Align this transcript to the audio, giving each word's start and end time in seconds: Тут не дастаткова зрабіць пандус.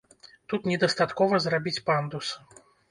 Тут 0.53 0.61
не 0.71 0.79
дастаткова 0.85 1.41
зрабіць 1.47 1.83
пандус. 1.91 2.37